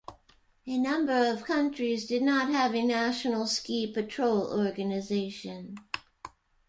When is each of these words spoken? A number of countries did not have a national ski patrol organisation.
A 0.65 0.79
number 0.79 1.31
of 1.31 1.43
countries 1.45 2.07
did 2.07 2.23
not 2.23 2.49
have 2.49 2.73
a 2.73 2.81
national 2.81 3.45
ski 3.45 3.85
patrol 3.85 4.51
organisation. 4.65 5.75